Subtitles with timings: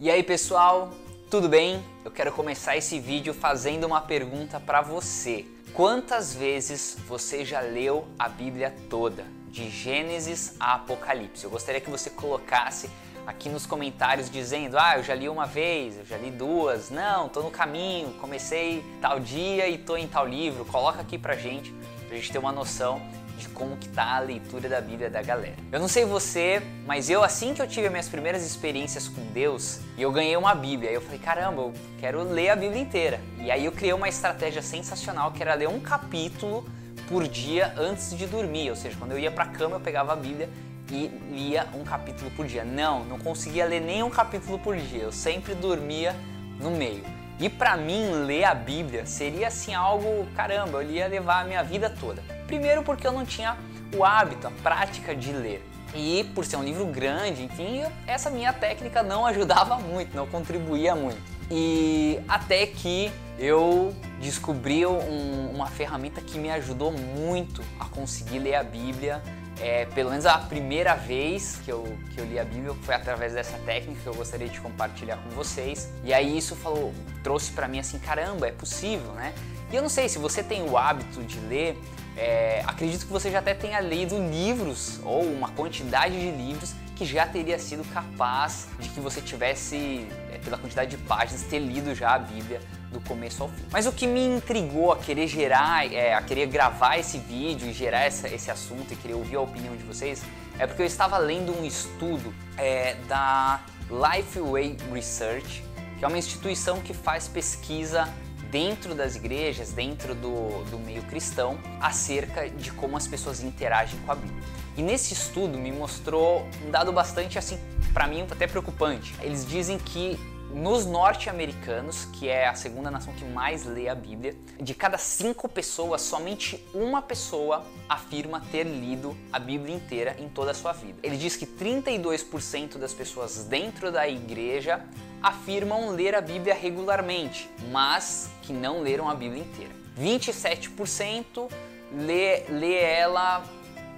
[0.00, 0.92] E aí pessoal,
[1.28, 1.84] tudo bem?
[2.04, 5.44] Eu quero começar esse vídeo fazendo uma pergunta para você.
[5.74, 11.42] Quantas vezes você já leu a Bíblia toda, de Gênesis a Apocalipse?
[11.42, 12.88] Eu gostaria que você colocasse
[13.26, 17.28] aqui nos comentários dizendo: "Ah, eu já li uma vez, eu já li duas, não,
[17.28, 20.64] tô no caminho, comecei tal dia e tô em tal livro".
[20.64, 21.74] Coloca aqui pra gente,
[22.06, 23.02] pra gente ter uma noção
[23.38, 25.56] de como que tá a leitura da Bíblia da galera.
[25.70, 29.80] Eu não sei você, mas eu assim que eu tive minhas primeiras experiências com Deus,
[29.96, 33.20] e eu ganhei uma Bíblia, eu falei, caramba, eu quero ler a Bíblia inteira.
[33.38, 36.68] E aí eu criei uma estratégia sensacional que era ler um capítulo
[37.08, 40.16] por dia antes de dormir, ou seja, quando eu ia para cama eu pegava a
[40.16, 40.48] Bíblia
[40.90, 42.64] e lia um capítulo por dia.
[42.64, 45.02] Não, não conseguia ler nem um capítulo por dia.
[45.02, 46.14] Eu sempre dormia
[46.60, 47.04] no meio.
[47.38, 51.62] E para mim ler a Bíblia seria assim algo, caramba, eu ia levar a minha
[51.62, 52.22] vida toda.
[52.48, 53.56] Primeiro porque eu não tinha
[53.96, 55.64] o hábito, a prática de ler.
[55.94, 60.96] E por ser um livro grande, enfim, essa minha técnica não ajudava muito, não contribuía
[60.96, 61.20] muito.
[61.50, 68.56] E até que eu descobri um, uma ferramenta que me ajudou muito a conseguir ler
[68.56, 69.22] a Bíblia
[69.60, 73.32] é, pelo menos a primeira vez que eu, que eu li a Bíblia foi através
[73.32, 75.88] dessa técnica que eu gostaria de compartilhar com vocês.
[76.04, 79.34] E aí isso falou, trouxe para mim assim, caramba, é possível, né?
[79.70, 81.76] E eu não sei se você tem o hábito de ler,
[82.18, 87.04] é, acredito que você já até tenha lido livros ou uma quantidade de livros que
[87.04, 91.94] já teria sido capaz de que você tivesse, é, pela quantidade de páginas, ter lido
[91.94, 93.64] já a Bíblia do começo ao fim.
[93.70, 97.72] Mas o que me intrigou a querer gerar, é, a querer gravar esse vídeo e
[97.72, 100.20] gerar essa, esse assunto e querer ouvir a opinião de vocês,
[100.58, 105.62] é porque eu estava lendo um estudo é, da Lifeway Research,
[106.00, 108.12] que é uma instituição que faz pesquisa
[108.50, 114.12] dentro das igrejas, dentro do, do meio cristão, acerca de como as pessoas interagem com
[114.12, 114.42] a Bíblia.
[114.76, 117.58] E nesse estudo me mostrou um dado bastante assim,
[117.92, 119.14] para mim até preocupante.
[119.20, 120.18] Eles dizem que
[120.50, 125.48] nos norte-americanos, que é a segunda nação que mais lê a Bíblia, de cada cinco
[125.48, 130.98] pessoas, somente uma pessoa afirma ter lido a Bíblia inteira em toda a sua vida.
[131.02, 134.82] Ele diz que 32% das pessoas dentro da igreja
[135.22, 139.72] afirmam ler a Bíblia regularmente, mas que não leram a Bíblia inteira.
[140.00, 141.50] 27%
[141.92, 143.44] lê, lê ela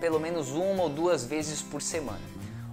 [0.00, 2.18] pelo menos uma ou duas vezes por semana.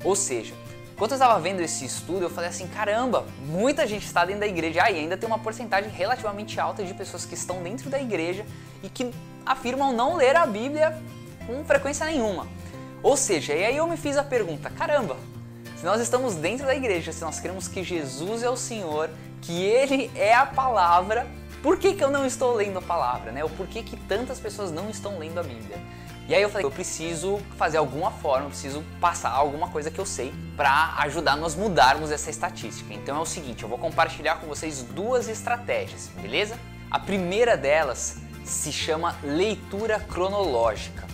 [0.04, 0.56] Ou seja,
[0.98, 4.48] quando eu estava vendo esse estudo, eu falei assim: caramba, muita gente está dentro da
[4.48, 8.02] igreja ah, e ainda tem uma porcentagem relativamente alta de pessoas que estão dentro da
[8.02, 8.44] igreja
[8.82, 9.14] e que
[9.46, 11.00] afirmam não ler a Bíblia
[11.46, 12.48] com frequência nenhuma.
[13.04, 15.16] Ou seja, e aí eu me fiz a pergunta: caramba,
[15.76, 19.12] se nós estamos dentro da igreja, se nós cremos que Jesus é o Senhor,
[19.44, 21.28] que Ele é a palavra,
[21.62, 23.32] por que, que eu não estou lendo a palavra?
[23.32, 23.44] Né?
[23.44, 25.78] Ou por que, que tantas pessoas não estão lendo a Bíblia?
[26.28, 29.98] E aí eu falei, eu preciso fazer alguma forma, eu preciso passar alguma coisa que
[29.98, 32.94] eu sei para ajudar nós mudarmos essa estatística.
[32.94, 36.60] Então é o seguinte, eu vou compartilhar com vocês duas estratégias, beleza?
[36.92, 41.08] A primeira delas se chama leitura cronológica.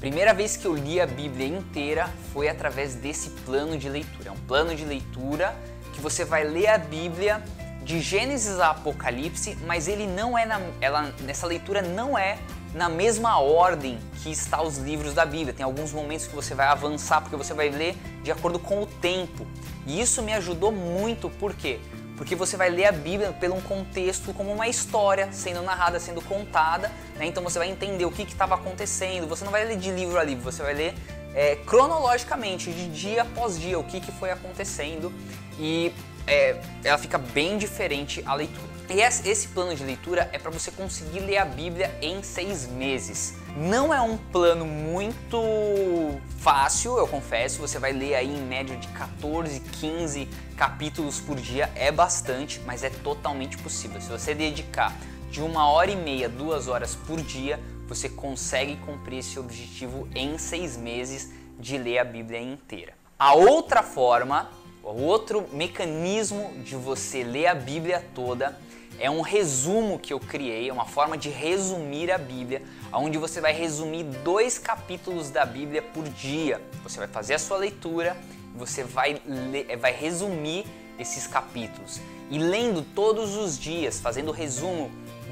[0.00, 4.30] Primeira vez que eu li a Bíblia inteira foi através desse plano de leitura.
[4.30, 5.54] É um plano de leitura
[5.92, 7.42] que você vai ler a Bíblia
[7.84, 12.38] de Gênesis a Apocalipse, mas ele não é na, ela, nessa leitura não é
[12.74, 15.52] na mesma ordem que está os livros da Bíblia.
[15.52, 18.86] Tem alguns momentos que você vai avançar porque você vai ler de acordo com o
[18.86, 19.46] tempo.
[19.86, 21.78] E isso me ajudou muito, por quê?
[22.16, 26.22] Porque você vai ler a Bíblia pelo um contexto como uma história sendo narrada, sendo
[26.22, 27.26] contada, né?
[27.26, 29.28] então você vai entender o que estava acontecendo.
[29.28, 30.94] Você não vai ler de livro a livro, você vai ler
[31.34, 35.12] é, cronologicamente, de dia após dia, o que, que foi acontecendo
[35.58, 35.92] e
[36.26, 38.74] é, ela fica bem diferente a leitura.
[38.88, 43.34] E esse plano de leitura é para você conseguir ler a Bíblia em seis meses.
[43.56, 45.40] Não é um plano muito
[46.38, 47.60] fácil, eu confesso.
[47.60, 51.70] Você vai ler aí em média de 14, 15 capítulos por dia.
[51.74, 54.00] É bastante, mas é totalmente possível.
[54.02, 54.94] Se você dedicar
[55.30, 57.58] de uma hora e meia, duas horas por dia,
[57.88, 62.92] você consegue cumprir esse objetivo em seis meses de ler a Bíblia inteira.
[63.18, 64.50] A outra forma,
[64.90, 68.58] outro mecanismo de você ler a Bíblia toda
[68.98, 72.62] é um resumo que eu criei, é uma forma de resumir a Bíblia,
[72.92, 76.60] onde você vai resumir dois capítulos da Bíblia por dia.
[76.82, 78.16] Você vai fazer a sua leitura,
[78.54, 80.64] você vai, ler, vai resumir
[80.98, 82.00] esses capítulos.
[82.30, 84.90] E lendo todos os dias, fazendo resumo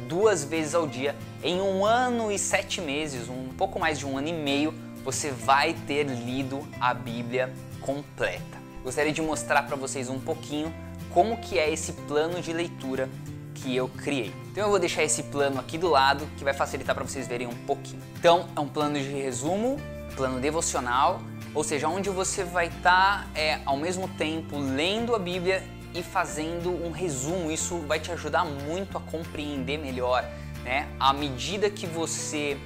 [0.09, 4.19] duas vezes ao dia, em um ano e sete meses, um pouco mais de um
[4.19, 4.75] ano e meio,
[5.05, 8.62] você vai ter lido a Bíblia completa.
[8.83, 10.75] Gostaria de mostrar para vocês um pouquinho
[11.11, 13.09] como que é esse plano de leitura
[13.55, 14.35] que eu criei.
[14.51, 17.47] Então eu vou deixar esse plano aqui do lado que vai facilitar para vocês verem
[17.47, 18.03] um pouquinho.
[18.19, 19.77] Então é um plano de resumo,
[20.17, 21.23] plano devocional,
[21.55, 25.63] ou seja, onde você vai estar tá, é, ao mesmo tempo lendo a Bíblia
[25.95, 27.51] e fazendo um resumo.
[27.51, 30.25] Isso vai te ajudar muito a compreender melhor,
[30.65, 30.89] né?
[30.99, 32.57] À medida que você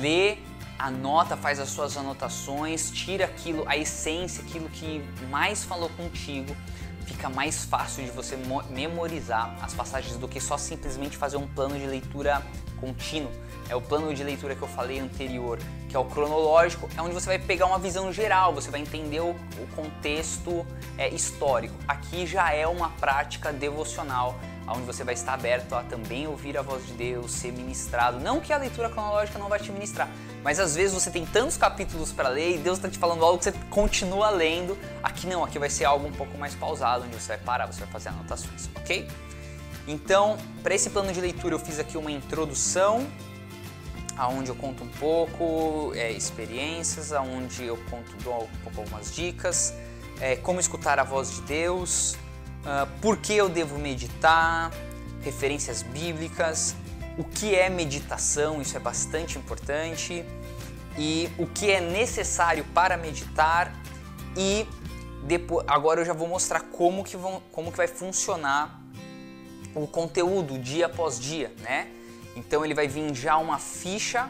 [0.00, 0.38] lê,
[0.78, 6.56] anota, faz as suas anotações, tira aquilo, a essência, aquilo que mais falou contigo,
[7.06, 8.38] fica mais fácil de você
[8.70, 12.42] memorizar as passagens do que só simplesmente fazer um plano de leitura
[12.80, 13.30] contínuo.
[13.68, 15.58] É o plano de leitura que eu falei anterior,
[15.88, 19.20] que é o cronológico, é onde você vai pegar uma visão geral, você vai entender
[19.20, 20.66] o, o contexto
[20.98, 21.74] é, histórico.
[21.86, 26.62] Aqui já é uma prática devocional, onde você vai estar aberto a também ouvir a
[26.62, 28.20] voz de Deus, ser ministrado.
[28.20, 30.08] Não que a leitura cronológica não vai te ministrar,
[30.42, 33.38] mas às vezes você tem tantos capítulos para ler e Deus está te falando algo
[33.38, 34.78] que você continua lendo.
[35.02, 37.80] Aqui não, aqui vai ser algo um pouco mais pausado, onde você vai parar, você
[37.80, 39.08] vai fazer anotações, ok?
[39.86, 43.06] Então, para esse plano de leitura eu fiz aqui uma introdução,
[44.16, 49.74] aonde eu conto um pouco é, experiências, aonde eu conto dou um pouco algumas dicas,
[50.20, 52.16] é, como escutar a voz de Deus,
[52.62, 54.70] uh, por que eu devo meditar,
[55.22, 56.74] referências bíblicas,
[57.18, 60.24] o que é meditação, isso é bastante importante,
[60.98, 63.72] e o que é necessário para meditar?
[64.36, 64.66] E
[65.24, 68.80] depois, agora eu já vou mostrar como que, vão, como que vai funcionar
[69.74, 71.88] o conteúdo dia após dia, né?
[72.36, 74.28] Então ele vai vir já uma ficha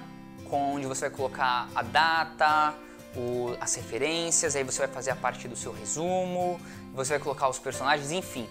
[0.48, 2.74] com onde você vai colocar a data,
[3.16, 6.60] o, as referências, aí você vai fazer a parte do seu resumo,
[6.94, 8.46] você vai colocar os personagens, enfim.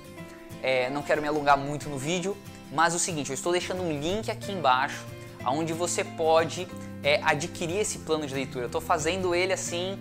[0.61, 2.35] É, não quero me alongar muito no vídeo,
[2.71, 5.03] mas o seguinte, eu estou deixando um link aqui embaixo,
[5.45, 6.67] onde você pode
[7.03, 8.65] é, adquirir esse plano de leitura.
[8.65, 9.97] Eu estou fazendo ele assim,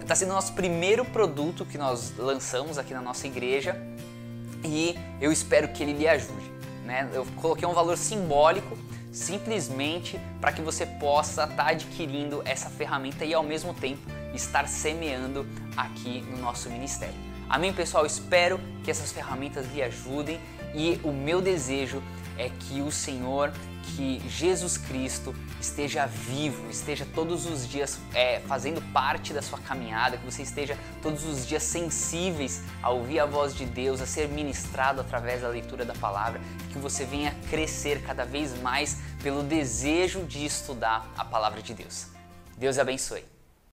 [0.00, 3.76] está é, sendo o nosso primeiro produto que nós lançamos aqui na nossa igreja
[4.64, 6.50] e eu espero que ele lhe ajude.
[6.84, 7.08] Né?
[7.12, 8.76] Eu coloquei um valor simbólico
[9.12, 14.00] simplesmente para que você possa estar tá adquirindo essa ferramenta e ao mesmo tempo
[14.34, 15.46] estar semeando
[15.76, 17.33] aqui no nosso ministério.
[17.48, 18.06] Amém, pessoal?
[18.06, 20.40] Espero que essas ferramentas lhe ajudem
[20.74, 22.02] e o meu desejo
[22.36, 23.52] é que o Senhor,
[23.82, 30.16] que Jesus Cristo esteja vivo, esteja todos os dias é, fazendo parte da sua caminhada,
[30.16, 34.28] que você esteja todos os dias sensíveis a ouvir a voz de Deus, a ser
[34.28, 36.40] ministrado através da leitura da palavra,
[36.72, 42.06] que você venha crescer cada vez mais pelo desejo de estudar a palavra de Deus.
[42.56, 43.33] Deus abençoe.